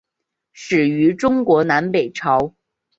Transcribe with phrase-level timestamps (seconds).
[0.51, 2.55] 始于中国南北朝。